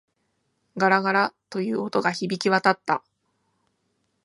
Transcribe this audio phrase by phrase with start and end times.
[0.77, 3.03] ガラガラ、という音が響き渡った。